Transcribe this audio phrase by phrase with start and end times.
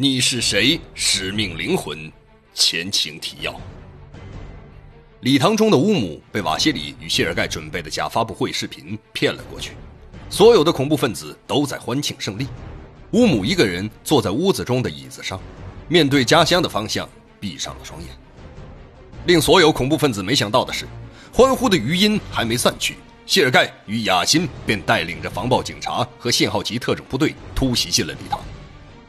[0.00, 0.80] 你是谁？
[0.94, 2.08] 使命灵魂，
[2.54, 3.52] 前情提要。
[5.22, 9.72] 礼堂中的乌姆被瓦西里与谢尔盖准备的假发布会视频骗了过去，
[10.30, 12.46] 所有的恐怖分子都在欢庆胜利。
[13.10, 15.40] 乌姆一个人坐在屋子中的椅子上，
[15.88, 17.08] 面对家乡的方向，
[17.40, 18.08] 闭上了双眼。
[19.26, 20.86] 令所有恐怖分子没想到的是，
[21.32, 22.94] 欢呼的余音还没散去，
[23.26, 28.40] 谢尔盖与雅辛便带领着防暴警察和信号级特种部队突袭进了礼堂。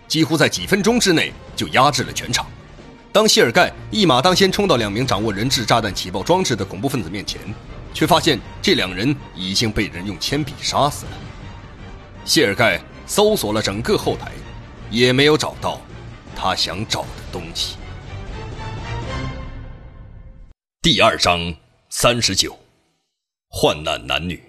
[0.10, 2.46] 几乎在几分钟之内就压制了全场。
[3.12, 7.40] 当谢尔盖一马当先冲到两名掌握人质炸弹起爆装置的恐怖分子面前，
[7.94, 11.12] 却发现这两人已经被人用铅笔杀死了。
[12.26, 14.32] 谢尔盖搜索了整个后台，
[14.90, 15.80] 也没有找到
[16.36, 17.78] 他想找的东西。
[20.82, 21.54] 第二章
[21.90, 22.58] 三十九，
[23.50, 24.49] 患难男女。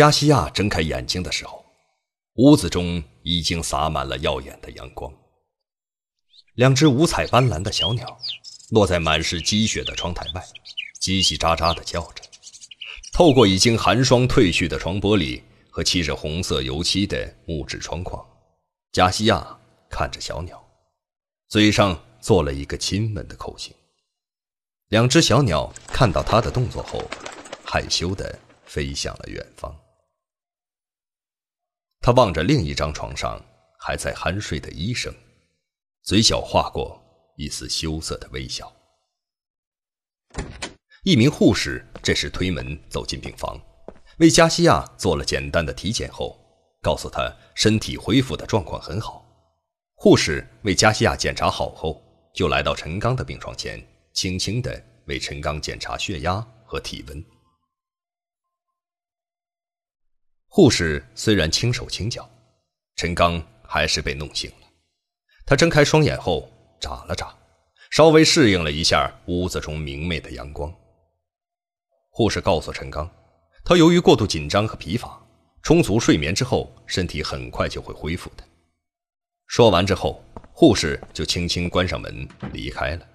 [0.00, 1.62] 加西亚睁开眼睛的时候，
[2.36, 5.12] 屋子中已经洒满了耀眼的阳光。
[6.54, 8.18] 两只五彩斑斓的小鸟
[8.70, 10.42] 落在满是积雪的窗台外，
[11.02, 12.24] 叽叽喳喳地叫着。
[13.12, 18.26] 透过已经寒霜褪去的窗玻璃和漆着红色油漆的木质窗框，
[18.92, 19.46] 加西亚
[19.90, 20.66] 看着小鸟，
[21.48, 23.74] 嘴上做了一个亲吻的口型。
[24.88, 27.02] 两只小鸟看到他的动作后，
[27.62, 28.34] 害羞地。
[28.64, 29.76] 飞向了远方。
[32.10, 33.40] 他望着另一张床上
[33.78, 35.14] 还在酣睡的医生，
[36.02, 37.00] 嘴角划过
[37.36, 38.72] 一丝羞涩的微笑。
[41.04, 43.56] 一名护士这时推门走进病房，
[44.18, 46.36] 为加西亚做了简单的体检后，
[46.82, 49.24] 告诉他身体恢复的状况很好。
[49.94, 52.02] 护士为加西亚检查好后，
[52.34, 53.80] 就来到陈刚的病床前，
[54.12, 57.24] 轻轻地为陈刚检查血压和体温。
[60.52, 62.28] 护士虽然轻手轻脚，
[62.96, 64.66] 陈刚还是被弄醒了。
[65.46, 66.50] 他睁开双眼后
[66.80, 67.32] 眨了眨，
[67.92, 70.74] 稍微适应了一下屋子中明媚的阳光。
[72.08, 73.08] 护士告诉陈刚，
[73.64, 75.24] 他由于过度紧张和疲乏，
[75.62, 78.42] 充足睡眠之后，身体很快就会恢复的。
[79.46, 80.20] 说完之后，
[80.52, 83.06] 护士就轻轻关上门离开了。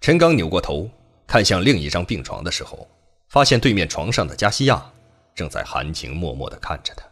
[0.00, 0.90] 陈刚扭过头
[1.24, 2.88] 看向另一张病床的时候，
[3.28, 4.92] 发现对面床上的加西亚。
[5.38, 7.06] 正在含情脉脉地看着他。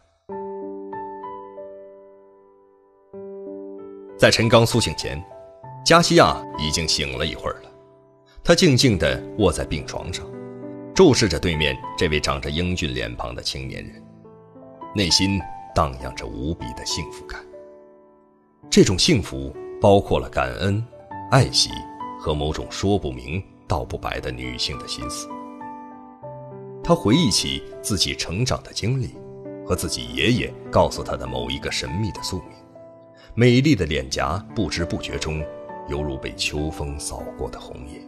[4.18, 5.24] 在陈刚苏醒前，
[5.84, 7.70] 加西亚已经醒了一会儿了。
[8.42, 10.26] 他静静地卧在病床上，
[10.92, 14.02] 注视着对面这位长着英俊脸庞的青年人，
[14.92, 15.40] 内心
[15.72, 17.40] 荡漾着无比的幸福感。
[18.68, 20.84] 这种幸福包括了感恩、
[21.30, 21.70] 爱惜
[22.18, 25.28] 和某种说不明道不白的女性的心思。
[26.86, 29.10] 他回忆起自己成长的经历，
[29.66, 32.50] 和自己爷爷告诉他的某一个神秘的宿命。
[33.34, 35.44] 美丽的脸颊不知不觉中，
[35.88, 38.00] 犹如被秋风扫过的红叶。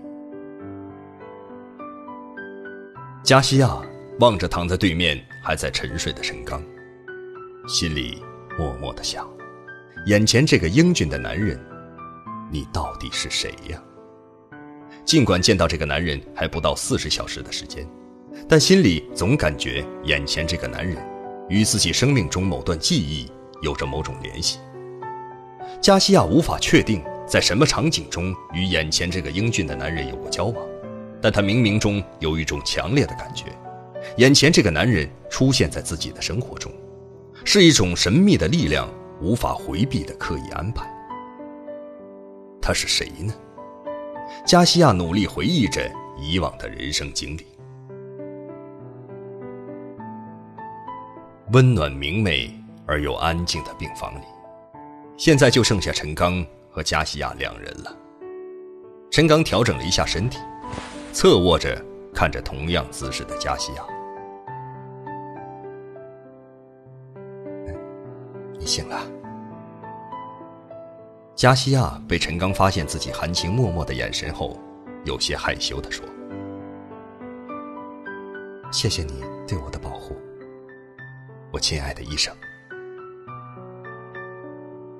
[3.25, 3.83] 加西亚
[4.21, 6.62] 望着躺在对面还在沉睡的陈刚，
[7.66, 8.22] 心里
[8.56, 9.28] 默默的想：
[10.06, 11.60] 眼前这个英俊的男人，
[12.49, 13.83] 你到底是谁呀？
[15.05, 17.84] 尽管见到这个男人还不到四十小时的时间。
[18.50, 20.97] 但心里总感觉眼前这个男人，
[21.50, 24.59] 与自己生命中某段记忆有着某种联系。
[25.82, 30.66] 加西亚无法确定在什么场景中与眼前这个英俊的男人有过交往，
[31.20, 33.44] 但他冥冥中有一种强烈的感觉：
[34.16, 36.72] 眼前这个男人出现在自己的生活中，
[37.44, 38.88] 是一种神秘的力量
[39.20, 40.91] 无法回避的刻意安排。
[42.62, 43.34] 他是谁呢？
[44.47, 45.86] 加西亚努力回忆着
[46.19, 47.44] 以往的人生经历。
[51.53, 52.54] 温暖明媚
[52.84, 54.25] 而又安静的病房里，
[55.16, 57.97] 现在就剩下陈刚和加西亚两人了。
[59.10, 60.39] 陈刚调整了一下身体，
[61.10, 61.83] 侧卧着
[62.15, 63.83] 看着同样姿势的加西亚。
[68.59, 69.01] 你醒了。
[71.34, 74.59] 加西亚被陈刚发现自己含情脉脉的眼神后，
[75.06, 76.04] 有些害羞地说
[78.71, 80.15] ：“谢谢你对我的保护。”
[81.50, 82.34] 我亲爱的医生，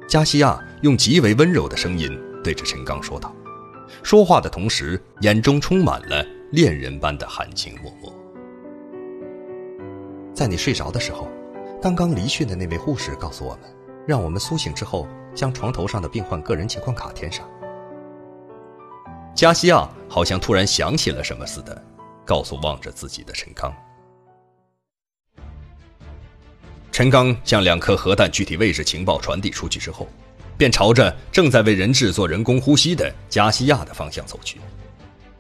[0.08, 3.34] 加西亚用极为温柔的声音对着陈刚说道，
[4.02, 8.10] 说话的同时，眼中充满了恋人般的含情脉脉。
[10.32, 11.28] 在你睡着的时候，
[11.82, 13.64] 刚刚离去的那位护士告诉我们，
[14.06, 17.46] 让我们苏醒之后将床头上的病患个人情况卡填上。
[19.34, 21.84] 加西亚好像突然想起了什么似的，
[22.24, 23.70] 告诉望着自己的陈刚。
[26.90, 30.08] 陈刚将两颗核弹具体位置情报传递出去之后，
[30.56, 34.58] 便朝着正在为人质做人工呼吸的加西亚的方向走去，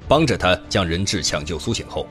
[0.06, 2.06] 帮着他将人质抢救苏醒后，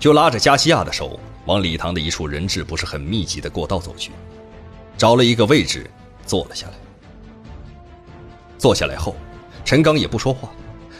[0.00, 4.10] 就拉着加西亚的手往礼堂的一处人质不是很密集的过道走去，
[4.96, 5.88] 找了一个位置
[6.26, 6.72] 坐了下来。
[8.58, 9.14] 坐下来后，
[9.64, 10.50] 陈刚也不说话，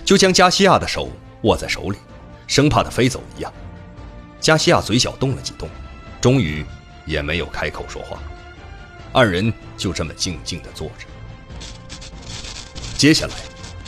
[0.04, 1.10] 就将加西亚的手
[1.42, 1.98] 握在手里，
[2.46, 3.52] 生怕他飞走一样。
[4.38, 5.68] 加西亚嘴角动了几动，
[6.20, 6.64] 终于。
[7.08, 8.18] 也没有开口说话，
[9.12, 11.06] 二人就这么静静的坐着。
[12.98, 13.32] 接下来，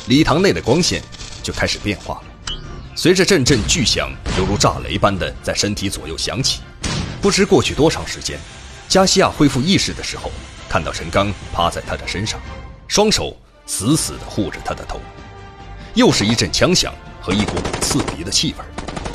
[0.07, 1.03] 礼堂内的光线
[1.43, 2.55] 就开始变化了，
[2.97, 6.61] 随着阵阵巨响，犹如炸雷般的在身体左右响起。
[7.21, 8.41] 不知过去多长时间，
[8.89, 10.33] 加西亚恢复意识的时候，
[10.69, 12.41] 看到陈刚趴在他的身上，
[12.89, 14.99] 双手死死地护着他的头。
[15.95, 17.53] 又是一阵枪响和一股
[17.83, 18.65] 刺鼻的气味，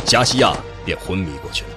[0.05, 0.55] 加西亚
[0.85, 1.69] 便昏迷过去了。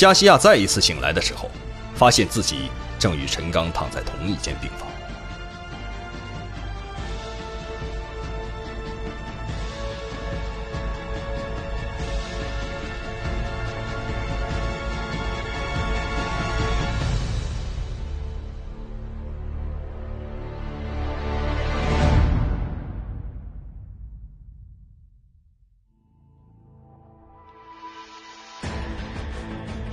[0.00, 1.50] 加西亚再一次醒来的时候，
[1.94, 4.89] 发现自己正与陈刚躺在同一间病房。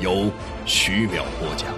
[0.00, 0.30] 由。
[0.66, 1.72] 徐淼播讲。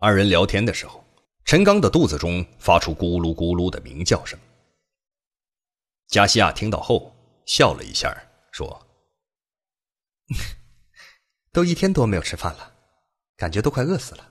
[0.00, 1.11] 二人聊天的时候。
[1.52, 4.38] 陈刚的肚子中发出咕噜咕噜的鸣叫声。
[6.08, 7.14] 加西亚听到后
[7.44, 8.10] 笑了一下，
[8.52, 8.86] 说
[11.52, 12.72] ：“都一天多没有吃饭了，
[13.36, 14.26] 感觉都快饿死了。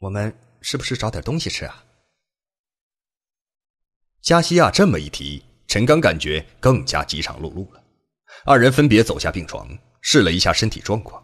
[0.00, 1.84] 我们是不是找点东西吃啊？”
[4.22, 7.84] 加西亚这么一提，陈刚感觉更加饥肠辘辘了。
[8.46, 9.68] 二人分别走下病床，
[10.00, 11.22] 试了一下身体状况，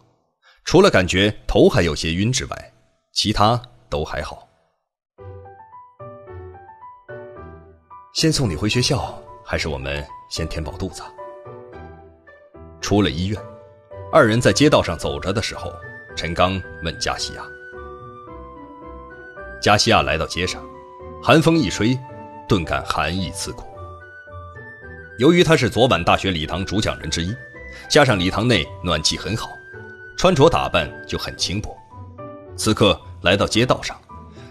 [0.65, 2.75] 除了感觉头还有些晕之外，
[3.15, 3.57] 其他
[3.89, 4.47] 都还好。
[8.19, 11.05] 先送你回学校，还是我们先填饱肚子？
[12.81, 13.41] 出了医院，
[14.13, 15.73] 二人在街道上走着的时候，
[16.17, 17.45] 陈刚问加西亚。
[19.63, 20.61] 加西亚来到街上，
[21.23, 21.97] 寒风一吹，
[22.49, 23.63] 顿感寒意刺骨。
[25.21, 27.33] 由于他是昨晚大学礼堂主讲人之一，
[27.89, 29.53] 加上礼堂内暖气很好，
[30.17, 31.79] 穿着打扮就很轻薄。
[32.57, 33.97] 此刻来到街道上，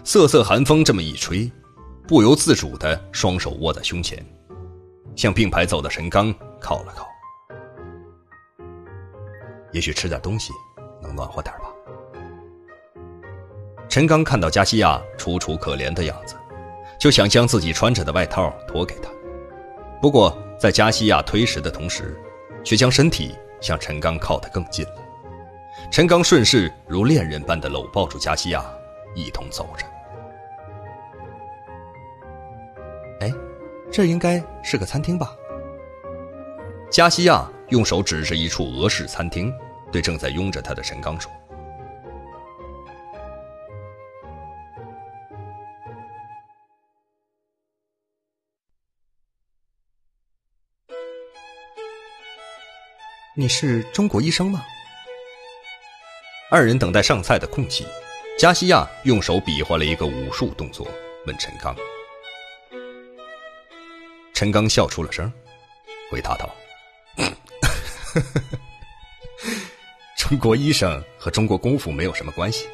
[0.04, 1.52] 瑟瑟寒风这么一吹。
[2.08, 4.18] 不由自主的双手握在胸前，
[5.14, 7.06] 向并排走的陈刚靠了靠。
[9.72, 10.50] 也许吃点东西
[11.02, 11.64] 能暖和点吧。
[13.90, 16.34] 陈刚看到加西亚楚楚可怜的样子，
[16.98, 19.10] 就想将自己穿着的外套脱给他。
[20.00, 22.18] 不过在加西亚推迟的同时，
[22.64, 24.96] 却将身体向陈刚靠得更近了。
[25.90, 28.64] 陈刚顺势如恋人般的搂抱住加西亚，
[29.14, 29.84] 一同走着。
[33.90, 35.34] 这应该是个餐厅吧？
[36.90, 39.52] 加西亚用手指着一处俄式餐厅，
[39.92, 41.30] 对正在拥着他的陈刚说
[53.36, 54.64] ：“你是中国医生吗？”
[56.50, 57.86] 二人等待上菜的空隙，
[58.38, 60.88] 加西亚用手比划了一个武术动作，
[61.26, 61.76] 问陈刚。
[64.38, 65.32] 陈刚笑出了声，
[66.12, 66.48] 回答道
[70.16, 72.68] ：“中国医生和中国功夫没有什么关系，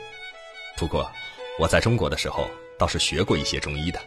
[0.77, 1.11] 不过
[1.59, 3.99] 我在中国的时候倒是学过一些中医的。”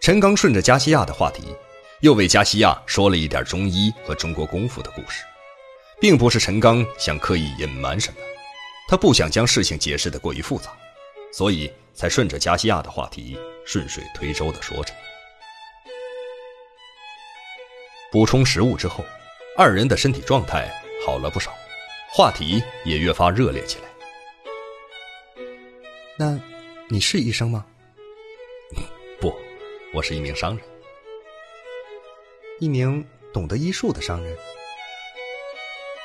[0.00, 1.54] 陈刚顺着加西亚的话题，
[2.00, 5.24] 又为加西亚说了一点中医和中国功夫的故事，
[6.00, 8.16] 并不是陈刚想刻意隐瞒什么，
[8.88, 10.74] 他不想将事情解释的过于复杂，
[11.34, 14.94] 所以才顺着加西亚的话题顺水推舟的说着。
[18.12, 19.04] 补充食物之后，
[19.56, 20.68] 二人的身体状态
[21.06, 21.52] 好了不少，
[22.12, 23.84] 话题也越发热烈起来。
[26.18, 26.38] 那，
[26.88, 27.64] 你是医生吗？
[29.20, 29.32] 不，
[29.94, 30.66] 我是一名商人，
[32.58, 34.36] 一名懂得医术的商人。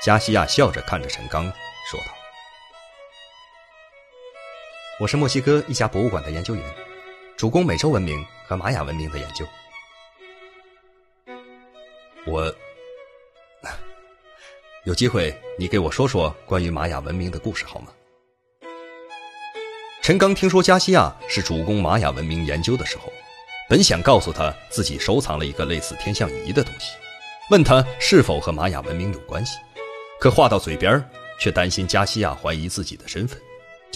[0.01, 1.44] 加西亚笑着看着陈刚，
[1.89, 2.06] 说道
[4.98, 6.64] ：“我是墨西哥一家博物馆的研究员，
[7.36, 9.46] 主攻美洲文明和玛雅文明的研究。
[12.25, 12.56] 我
[14.86, 17.88] 有机会，你给我说说关于玛雅文明的故事好吗？”
[20.02, 23.12] 陈刚听说加西亚是主攻玛雅文明研究的时候，
[23.68, 26.94] 本想告诉他自己收藏了一个类似天象仪的东西，
[27.52, 29.58] 问他是否和玛雅文明有关系。
[30.22, 31.04] 可话到嘴边
[31.38, 33.38] 却担心加西亚怀疑自己的身份，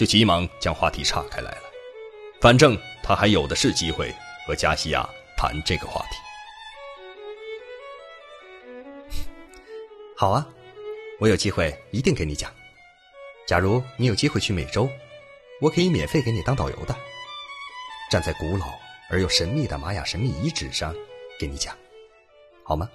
[0.00, 1.62] 就急忙将话题岔开来了。
[2.40, 4.10] 反正他还有的是机会
[4.46, 6.16] 和加西亚谈这个话题。
[10.16, 10.48] 好啊，
[11.18, 12.50] 我有机会一定给你讲。
[13.46, 14.88] 假如你有机会去美洲，
[15.60, 16.96] 我可以免费给你当导游的，
[18.10, 18.64] 站在古老
[19.10, 20.94] 而又神秘的玛雅神秘遗址上
[21.38, 21.76] 给你讲，
[22.64, 22.88] 好吗？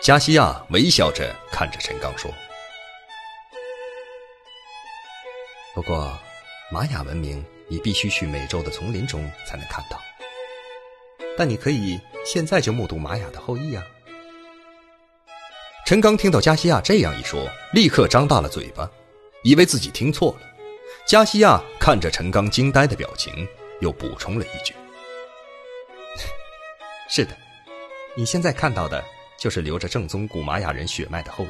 [0.00, 2.30] 加西亚微笑着看着陈刚说
[5.74, 6.16] ：“不过，
[6.70, 10.00] 玛雅文明你必须去美洲的丛林中才能看到。
[11.36, 13.82] 但你可以现在就目睹玛雅的后裔啊！”
[15.84, 18.88] 陈刚听到加西亚这样一说，立刻张大了嘴巴，
[19.42, 20.46] 以为自己听错了。
[21.04, 23.46] 加西亚看着陈刚惊呆的表情，
[23.80, 24.74] 又补充了一句
[27.10, 27.36] ：“是的，
[28.16, 29.04] 你现在看到的。”
[29.36, 31.48] 就是流着正宗古玛雅人血脉的后裔。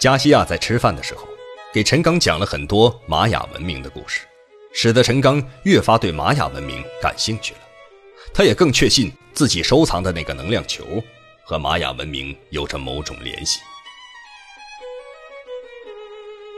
[0.00, 1.28] 加西亚在吃饭的时候，
[1.74, 4.20] 给陈刚讲了很多玛雅文明的故事，
[4.72, 7.60] 使得陈刚越发对玛雅文明感兴趣了。
[8.32, 11.02] 他也更确信自己收藏的那个能量球
[11.42, 13.58] 和玛雅文明有着某种联系。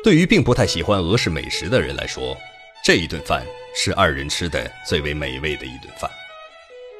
[0.04, 2.37] 对于并不太喜欢俄式美食的人来说，
[2.85, 3.42] 这一顿饭
[3.75, 6.11] 是二人吃的最为美味的一顿饭。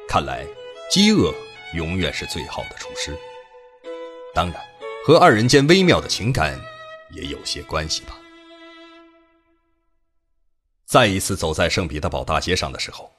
[0.09, 0.43] 看来，
[0.89, 1.31] 饥饿。
[1.73, 3.13] 永远是最好的厨师。
[4.33, 4.55] 当然，
[5.05, 6.57] 和二人间微妙的情感
[7.11, 8.17] 也有些关系吧。
[10.85, 13.11] 再一次走在圣彼得堡大街上的时候，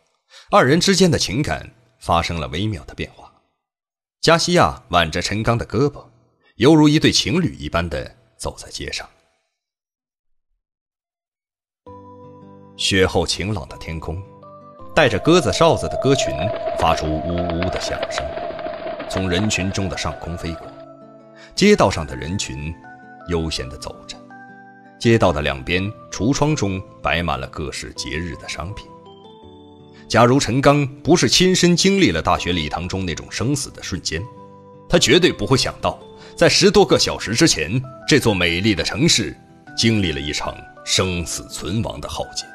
[0.51, 3.33] 二人之间的情感发生了微妙的变化。
[4.21, 6.05] 加西亚挽着陈刚的胳膊，
[6.57, 9.09] 犹如一对情侣一般的走在街上。
[12.77, 14.23] 雪后晴朗的天空。
[14.95, 16.35] 带着鸽子哨子的鸽群
[16.77, 18.27] 发出呜呜的响声，
[19.09, 20.67] 从人群中的上空飞过。
[21.55, 22.75] 街道上的人群
[23.29, 24.17] 悠闲地走着，
[24.99, 28.87] 街道的两边橱窗中摆满了各式节日的商品。
[30.09, 34.23] 假如陈刚不是亲身经历了大学礼堂中那种生死的瞬间，
[34.89, 35.99] 他绝对不会想到，
[36.35, 39.37] 在十多个小时之前，这座美丽的城市
[39.77, 42.47] 经历了一场生死存亡的浩劫。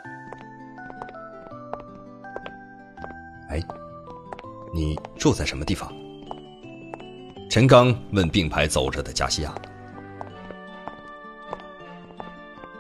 [3.49, 3.61] 哎，
[4.73, 5.93] 你住在什么地方？
[7.51, 9.53] 陈刚问并排走着的加西亚。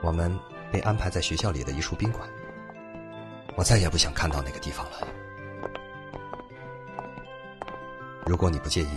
[0.03, 0.37] 我们
[0.71, 2.29] 被安排在学校里的一处宾馆。
[3.55, 5.07] 我再也不想看到那个地方了。
[8.25, 8.89] 如果你不介意，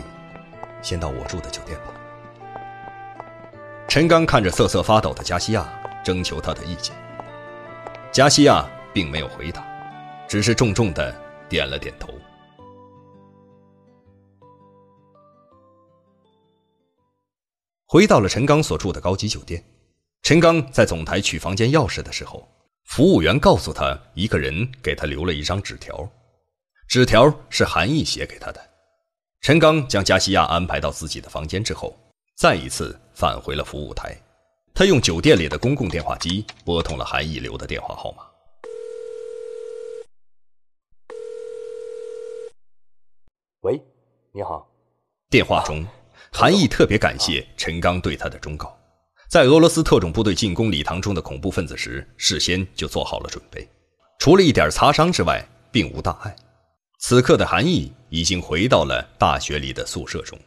[0.83, 1.87] 先到我住的酒店吧。
[3.89, 5.67] 陈刚看着瑟瑟发抖的加西亚，
[6.05, 6.95] 征求他的意见。
[8.13, 9.65] 加西亚并没有回答，
[10.29, 11.27] 只是重重的。
[11.49, 12.13] 点了点头。
[17.87, 19.63] 回到了陈刚所住的高级酒店，
[20.27, 22.49] 陈刚在总台取房间钥匙的时候，
[22.83, 26.11] 服务员告诉他，一个人给他留了一张纸条，
[26.89, 28.61] 纸条是韩毅写给他的。
[29.41, 31.97] 陈刚将加西亚安排到自己的房间之后，
[32.35, 34.21] 再一次返回了服务台，
[34.75, 38.25] 他用酒店里的公共电话机拨通了韩毅留的电话号码。
[43.61, 43.81] 喂，
[44.33, 44.69] 你好。
[45.31, 45.87] 电话中，
[46.33, 48.77] 韩毅特别感谢陈刚对他的忠告，
[49.29, 53.69] 在俄罗斯特种部队进攻礼堂中的恐怖分子时，事先就做好了准备，
[54.19, 56.35] 除了一点擦伤之外，并无大碍。
[57.01, 60.39] 此刻的韩毅已经回到了大学里的宿舍中。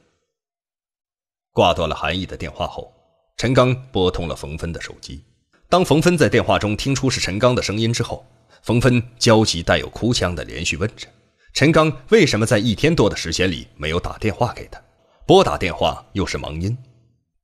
[1.52, 2.92] 挂断了韩毅的电话后，
[3.36, 5.24] 陈刚拨通了冯芬的手机。
[5.68, 8.26] 当冯芬在电话中听出是陈刚的声音之后，
[8.64, 11.08] 冯芬焦急带有哭腔的连续问着。
[11.54, 14.82] 陈刚为什么在一天多的时间里没有打电话给他？
[15.28, 16.76] 拨打电话又是忙音。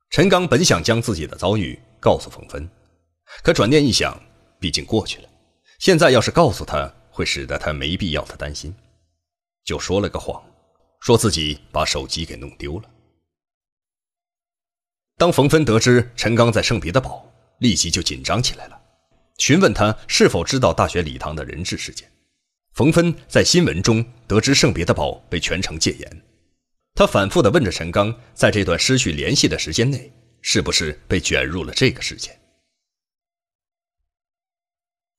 [0.09, 2.69] 陈刚本想将自己的遭遇告诉冯芬，
[3.43, 4.17] 可转念一想，
[4.59, 5.29] 毕竟过去了，
[5.79, 8.73] 现在要是告诉他，会使得他没必要的担心，
[9.63, 10.41] 就说了个谎，
[11.01, 12.89] 说自己把手机给弄丢了。
[15.17, 18.81] 当冯芬得知陈刚在圣彼得堡，立即就紧张起来了，
[19.37, 22.09] 询问他是否知道大学礼堂的人质事件。
[22.73, 26.21] 冯芬在新闻中得知圣彼得堡被全城戒严，
[26.95, 30.09] 他反复的问着陈刚，在这段失去联系的时间内，
[30.41, 32.39] 是不是被卷入了这个事件？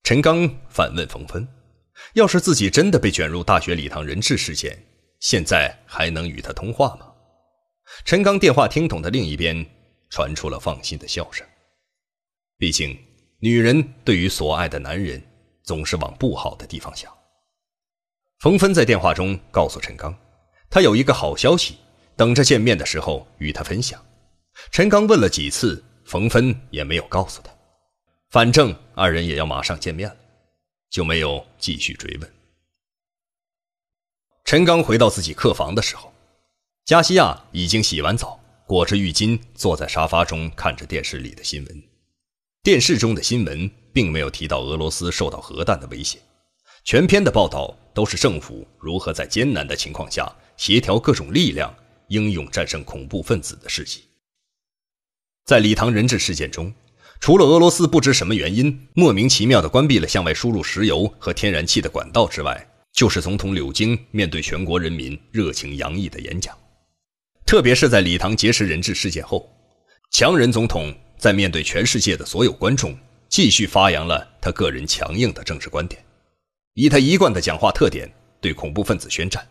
[0.02, 1.46] 陈刚反问冯芬
[2.14, 4.82] ：“要是自己真的被卷入大学礼堂人质事件，
[5.20, 7.12] 现在还能与他通话吗？”
[8.06, 9.64] 陈刚电话听筒的另一边
[10.08, 11.46] 传出了放心的笑声。
[12.56, 12.98] 毕竟，
[13.38, 15.22] 女人对于所爱的男人，
[15.62, 17.12] 总是往不好的地方想。
[18.38, 20.16] 冯芬在电话中告诉陈刚，
[20.76, 21.78] 他有一个好消息，
[22.16, 23.98] 等着见面的时候与他分享。
[24.70, 27.50] 陈刚问了几次，冯芬也没有告诉他。
[28.28, 30.16] 反正二人也要马上见面了，
[30.90, 32.30] 就没有继续追问。
[34.44, 36.12] 陈刚回到自己客房的时候，
[36.84, 41.82] 加西亚已经洗完澡，裹着浴巾坐在沙发中看着电视里的新闻。
[42.62, 46.18] 电视中的新闻并没有提到俄罗斯受到核弹的威胁。
[46.84, 51.74] 全篇的报道都是政府如何在艰难的情况下协调各种力量，
[52.08, 54.04] 英勇战胜恐怖分子的事迹。
[55.46, 56.70] 在礼堂人质事件中，
[57.20, 66.54] 除了俄罗斯不知什么原因莫名其妙地关闭了向外输入石油和天然气的管道之外，就是总统柳京面对全国人民热情洋溢的演讲。
[67.46, 69.50] 特别是在礼堂劫持人质事件后，
[70.10, 72.94] 强人总统在面对全世界的所有观众，
[73.30, 76.04] 继续发扬了他个人强硬的政治观点。
[76.76, 78.06] 以他一贯的讲话特点，
[78.38, 79.48] 对恐怖分子宣战，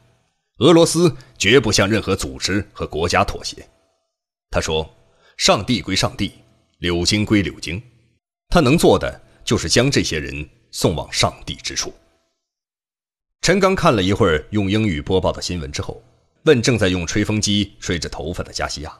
[0.59, 3.67] 俄罗斯绝不向任何组织和国家妥协。
[4.51, 4.87] 他说
[5.35, 6.31] ：“上帝归上帝，
[6.77, 7.81] 柳京归柳京，
[8.49, 11.91] 他能做的就是将这些人送往上帝之处。”
[13.41, 16.03] 陈刚看了一会儿用英语播报的新闻之后，
[16.43, 18.99] 问正在用吹风机吹着头发的加西亚：“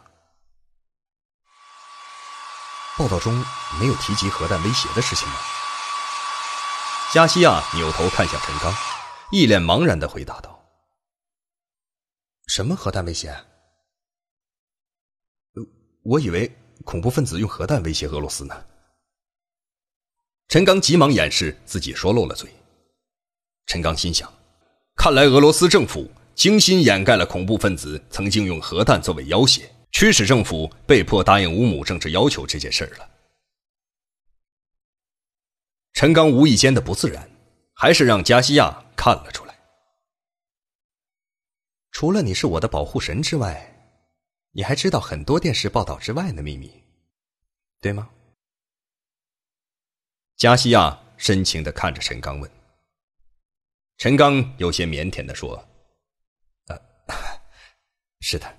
[2.98, 3.32] 报道中
[3.80, 5.36] 没有提及核弹威胁的事情吗？”
[7.16, 8.74] 加西亚扭头看向陈刚，
[9.32, 10.62] 一脸茫然的回答道
[12.48, 13.34] ：“什么核弹威胁？
[16.04, 18.66] 我以为恐怖分子用核弹威胁俄罗斯呢。”
[20.50, 22.54] 陈刚急忙掩饰自己说漏了嘴。
[23.68, 24.30] 陈刚心想：
[24.98, 29.62] 看来俄罗斯政府精心掩盖了恐怖分子曾经用核弹作为要挟，
[29.94, 33.10] 驱使政府被迫答应乌姆政治要求这件事儿了。
[35.96, 37.26] 陈刚无意间的不自然，
[37.74, 39.58] 还是让加西亚看了出来。
[41.92, 43.74] 除了你是我的保护神之外，
[44.52, 46.84] 你还知道很多电视报道之外的秘密，
[47.80, 48.10] 对吗？
[50.36, 52.52] 加西亚深情的看着陈刚问。
[53.98, 55.56] 陈刚有些腼腆的说
[56.68, 56.78] ：“呃，
[58.20, 58.54] 是的，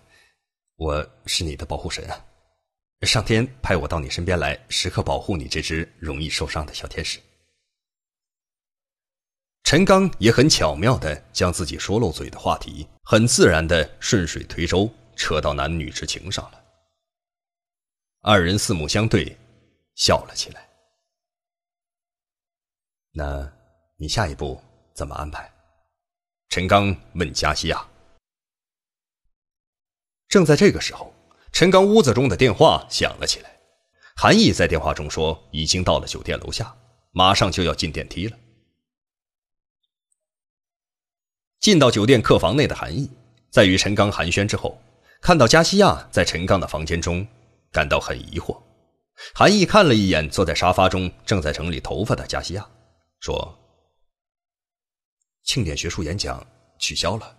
[0.76, 2.24] 我是你的保护神啊，
[3.02, 7.20] 上天派我到你身边来，时刻保护你这只容易受伤的小天使。”
[9.66, 16.64] 陈刚也很巧妙的将自己说漏嘴的话题，很自然的顺水推舟扯到男女之情上了。
[18.20, 19.36] 二人四目相对，
[19.96, 20.68] 笑了起来。
[23.10, 23.52] 那，
[23.96, 24.62] 你下一步
[24.94, 25.52] 怎么安排？
[26.48, 27.84] 陈刚问加西亚。
[30.28, 31.12] 正在这个时候，
[31.50, 33.58] 陈刚屋子中的电话响了起来，
[34.14, 36.72] 韩毅在电话中说已经到了酒店楼下，
[37.10, 38.38] 马上就要进电梯了。
[41.66, 43.10] 进到酒店客房内的韩毅，
[43.50, 44.80] 在与陈刚寒暄之后，
[45.20, 47.26] 看到加西亚在陈刚的房间中，
[47.72, 48.56] 感到很疑惑。
[49.34, 52.64] 韩毅看了一眼坐在沙发中正在整理头发的加西亚，
[53.18, 53.52] 说
[55.42, 56.46] ：“庆典学术演讲
[56.78, 57.36] 取消了，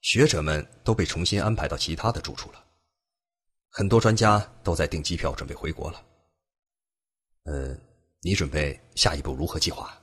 [0.00, 2.60] 学者们都被重新安排到其他的住处了，
[3.70, 6.02] 很多专家都在订机票准备回国了。
[7.44, 7.76] 呃，
[8.22, 9.96] 你准备下一步如何计划？”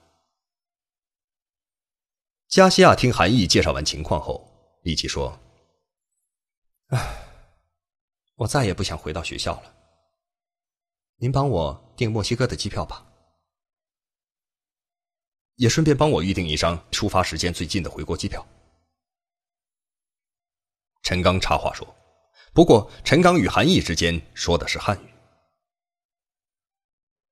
[2.48, 4.50] 加西亚听韩毅介绍完情况后，
[4.84, 5.38] 立即说
[6.88, 7.00] ：“唉，
[8.36, 9.76] 我再也不想回到学校了。
[11.18, 13.06] 您帮我订墨西哥的机票吧，
[15.56, 18.46] 也顺便帮我预定一张出发时间最近的回国机票。”
[21.02, 21.86] 陈刚插话说
[22.54, 25.10] ：“不过，陈刚与韩毅之间说的是汉语。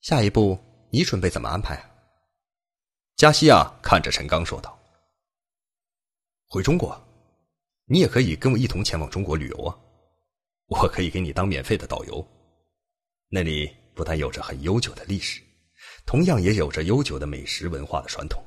[0.01, 0.59] 下一步
[0.91, 1.81] 你准备怎么安排？”
[3.15, 4.77] 加西亚看着陈刚说道。
[6.53, 6.95] 回中国，
[7.85, 9.75] 你也可以跟我一同前往中国旅游啊！
[10.67, 12.23] 我可以给你当免费的导游，
[13.29, 15.41] 那里不但有着很悠久的历史，
[16.05, 18.39] 同样也有着悠久的美食文化的传统。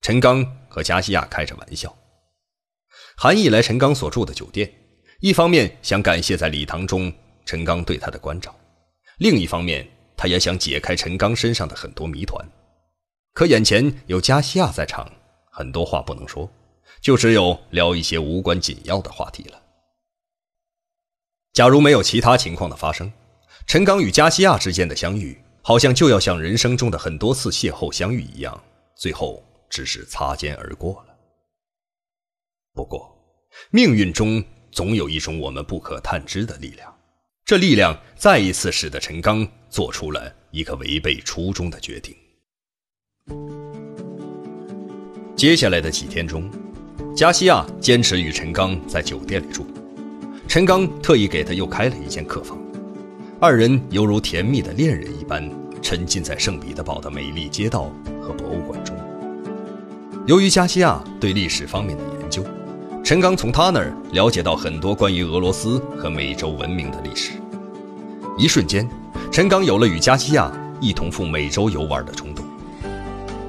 [0.00, 1.92] 陈刚和加西亚开着玩笑。
[3.16, 4.72] 韩毅来陈刚所住的酒店，
[5.18, 7.12] 一方面想感谢在礼堂中
[7.46, 8.56] 陈刚对他的关照，
[9.18, 9.84] 另一方面
[10.16, 12.48] 他也想解开陈刚身上的很多谜团。
[13.32, 15.10] 可眼前有加西亚在场，
[15.58, 16.48] 很多话不能说，
[17.00, 19.60] 就只有聊一些无关紧要的话题了。
[21.52, 23.12] 假如没有其他情况的发生，
[23.66, 28.62] 陈刚与加西亚之间的相遇，好像就要像人生中的很多次邂逅相遇一样，
[28.94, 31.16] 最后只是擦肩而过了。
[32.72, 33.12] 不过，
[33.72, 34.40] 命运中
[34.70, 36.96] 总有一种我们不可探知的力量，
[37.44, 42.16] 这力量再一次使得陈刚做出了一个违背初衷的决定。
[45.38, 46.50] 接下来的几天中，
[47.14, 49.64] 加西亚坚持与陈刚在酒店里住。
[50.48, 52.58] 陈刚特意给他又开了一间客房，
[53.38, 55.48] 二人犹如甜蜜的恋人一般，
[55.80, 57.88] 沉浸在圣彼得堡的美丽街道
[58.20, 58.96] 和博物馆中。
[60.26, 62.44] 由于加西亚对历史方面的研究，
[63.04, 67.30] 陈刚从他那儿了解到很多关于俄罗斯和美洲文明的历史。
[68.36, 68.90] 一瞬间，
[69.30, 72.44] 陈刚有了与加西亚一同赴美洲游玩的冲动。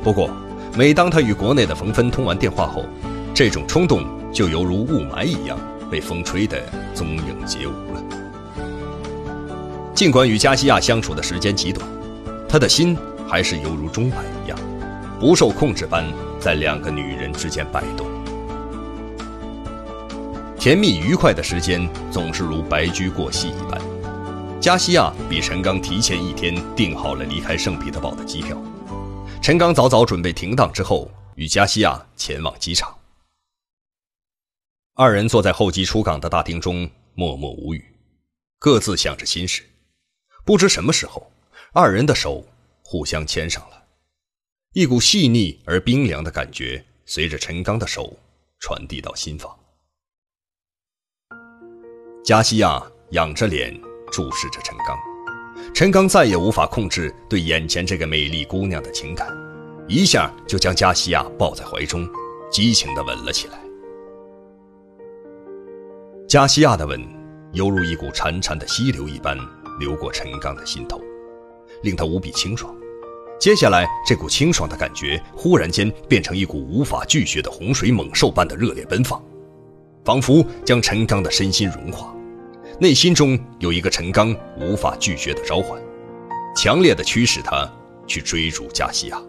[0.04, 0.30] 不过，
[0.76, 2.86] 每当他与国内的冯芬通完电话后，
[3.34, 5.58] 这种冲动就犹如雾霾一样。
[5.90, 6.62] 被风吹得
[6.94, 8.04] 踪影皆无了。
[9.96, 11.84] 尽管与加西亚相处的时间极短，
[12.48, 12.96] 他的心
[13.28, 14.60] 还是犹如钟摆一样，
[15.20, 16.06] 不受控制般
[16.40, 18.06] 在两个女人之间摆动。
[20.60, 23.82] 甜蜜愉快的时间总是如白驹过隙一般。
[24.62, 28.56] 加西亚比陈刚提前一天订好了离开圣彼得堡的机票，
[29.42, 32.96] 陈刚早早准备停当之后，与加西亚前往机场。
[34.96, 37.84] 二人坐在候机出港的大厅中，默默无语，
[38.60, 39.64] 各自想着心事。
[40.46, 41.32] 不知什么时候，
[41.74, 42.46] 二人的手
[42.84, 43.86] 互相牵上了，
[44.74, 48.14] 一股细腻而冰凉的感觉随着陈刚的手
[48.60, 49.58] 传递到心房。
[52.26, 53.74] 加西亚仰着脸
[54.12, 55.00] 注视着陈刚，
[55.74, 59.28] 陈刚再也无法控制对眼前这个美丽姑娘的情感，
[59.88, 62.08] 一下就将加西亚抱在怀中，
[62.52, 63.54] 激情地吻了起来。
[66.28, 67.02] 加西亚的吻，
[67.54, 69.38] 犹如一股潺潺的溪流一般
[69.80, 71.00] 流过陈刚的心头，
[71.82, 72.76] 令他无比清爽。
[73.40, 79.24] 接下来，这股清爽的感觉忽然间变成一股无法拒绝的洪水猛兽般的热烈奔放，
[80.04, 82.14] 仿佛将陈刚的身心融化。
[82.82, 85.78] 内心中有一个陈刚无法拒绝的召唤，
[86.56, 87.70] 强烈的驱使他
[88.08, 89.22] 去追逐加西亚。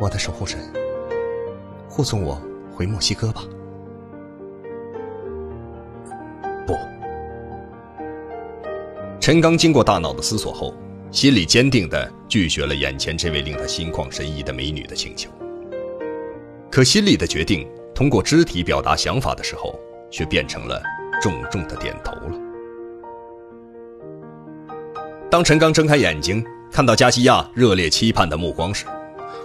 [0.00, 0.58] 我的守护神，
[1.88, 2.42] 护送我
[2.74, 3.44] 回墨西哥吧。
[6.66, 6.76] 不
[9.20, 10.74] 陈刚经过大脑的思索后，
[11.12, 15.30] 心里坚定的拒绝了眼前这位令他心旷神怡的美女的请求。
[16.72, 19.78] 可心里的决定，通过肢体表达想法的时候，
[20.12, 20.80] 却变成了
[21.20, 22.38] 重重的点头了。
[25.30, 28.84] 当陈刚睁开眼睛，看到加西亚热烈期盼的目光时，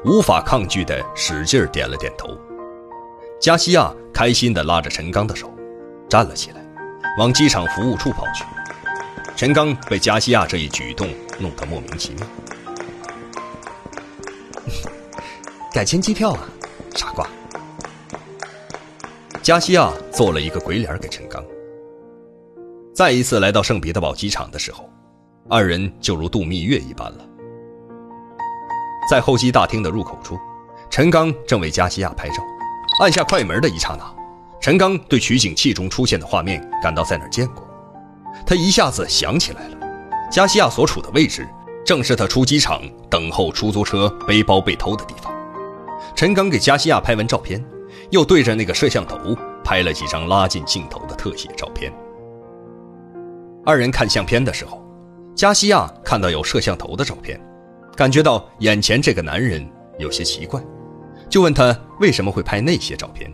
[0.03, 2.37] 无法抗拒地使劲点了点头。
[3.39, 5.49] 加西亚开心地拉着陈刚的手，
[6.09, 6.57] 站了起来，
[7.17, 8.43] 往机场服务处跑去。
[9.35, 11.07] 陈刚被加西亚这一举动
[11.39, 12.27] 弄得莫名其妙。
[15.71, 16.49] 改签机票啊，
[16.95, 17.27] 傻瓜！
[19.47, 21.41] 加西亚做了一个鬼脸给陈刚。
[22.93, 24.89] 再一次来到圣彼得堡机场的时候，
[25.47, 27.25] 二人就如度蜜月一般了。
[29.09, 30.37] 在候机大厅的入口处，
[30.89, 32.43] 陈刚正为加西亚拍照，
[33.01, 34.03] 按下快门的一刹那，
[34.59, 37.65] 陈刚对取景器中出现的画面感到在哪见过。
[38.45, 39.77] 他一下子想起来了，
[40.29, 41.47] 加西亚所处的位置
[41.85, 45.33] 正是他出机场等候出租车背包被偷的地方。
[46.17, 47.63] 陈刚给加西亚拍完照片，
[48.11, 51.91] 又对着那个摄像头拍了几张拉近镜头的特写照片。
[53.65, 54.81] 二人看相片的时候，
[55.35, 57.39] 加西亚看到有摄像头的照片，
[57.95, 59.67] 感觉到眼前这个男人
[59.97, 60.61] 有些奇怪，
[61.29, 63.31] 就问他为什么会拍那些照片。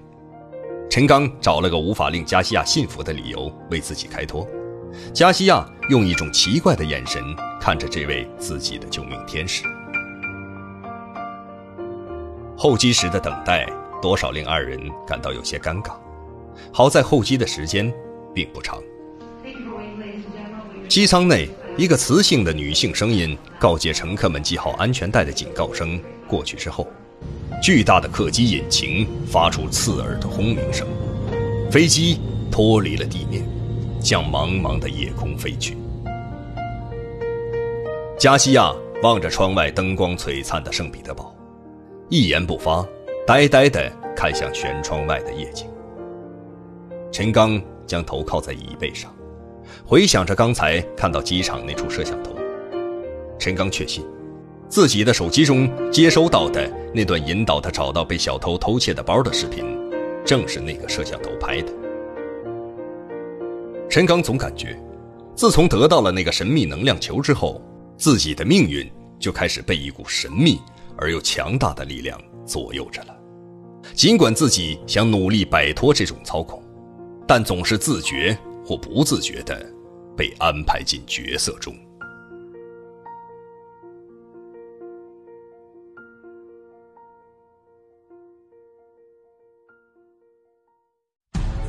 [0.90, 4.48] 陈刚找了个无法令加西亚信服的理由为自己开脱。
[5.12, 7.20] 加西亚用一种奇怪的眼神
[7.60, 9.64] 看着这位自己的救命天使。
[12.56, 13.68] 候机时的等待
[14.04, 15.94] 多少令二人感到有些尴尬，
[16.74, 17.90] 好在候机的时间
[18.36, 18.84] 并不长。
[20.90, 26.86] 机舱内，一个磁性的女性声音告诫乘客们系好安全带的警告声过去之后，
[27.62, 30.86] 巨大的客机引擎发出刺耳的轰鸣声，
[31.72, 32.20] 飞机
[32.52, 33.42] 脱离了地面。
[34.04, 35.78] 向茫茫的夜空飞去。
[38.20, 38.70] 加西亚
[39.02, 41.34] 望着窗外灯光璀璨的圣彼得堡，
[42.10, 42.86] 一言不发，
[43.26, 45.66] 呆呆地看向舷窗外的夜景。
[47.10, 49.14] 陈刚将头靠在椅背上，
[49.86, 52.36] 回想着刚才看到机场那处摄像头。
[53.40, 54.06] 陈刚确信，
[54.68, 59.66] 自己的手机中接收到的那段引导他找到被小偷偷窃的包的视频，
[60.26, 61.72] 正是那个摄像头拍的。
[63.90, 64.78] 陈刚总感觉，
[65.34, 67.62] 自从得到了那个神秘能量球之后，
[67.96, 70.60] 自己的命运就开始被一股神秘
[70.98, 73.16] 而又强大的力量左右着了。
[73.94, 76.64] 尽管自己想努力摆脱这种操控，
[77.28, 79.66] 但总是自觉或不自觉的
[80.16, 81.76] 被安排进角色中。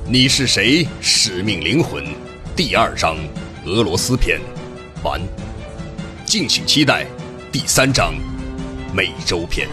[0.06, 0.86] 你是谁？
[1.00, 2.04] 使命灵魂，
[2.54, 3.16] 第二章，
[3.64, 4.38] 俄罗斯篇，
[5.02, 5.20] 完。
[6.26, 7.06] 敬请期待
[7.50, 8.14] 第三章，
[8.94, 9.66] 美洲篇。